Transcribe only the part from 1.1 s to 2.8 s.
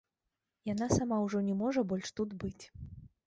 ўжо не можа больш тут быць.